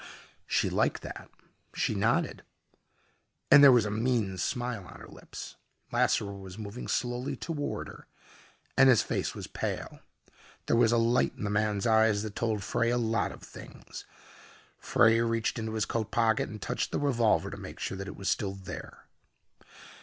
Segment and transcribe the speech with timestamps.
[0.47, 1.29] She liked that.
[1.75, 2.41] She nodded.
[3.51, 5.57] And there was a mean smile on her lips.
[5.91, 8.07] Lasseroe was moving slowly toward her,
[8.75, 9.99] and his face was pale.
[10.65, 14.05] There was a light in the man's eyes that told Frey a lot of things.
[14.79, 18.17] Frey reached into his coat pocket and touched the revolver to make sure that it
[18.17, 19.05] was still there.